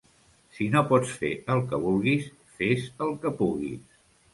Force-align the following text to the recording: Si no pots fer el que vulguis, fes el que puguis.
Si 0.59 0.67
no 0.75 0.81
pots 0.93 1.11
fer 1.21 1.31
el 1.57 1.63
que 1.69 1.81
vulguis, 1.85 2.29
fes 2.59 2.93
el 3.09 3.19
que 3.25 3.39
puguis. 3.45 4.07